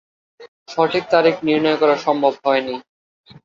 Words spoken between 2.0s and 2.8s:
সম্ভব হয়নি।